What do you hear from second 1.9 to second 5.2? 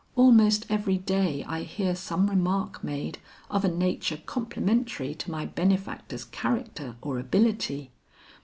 some remark made of a nature complimentary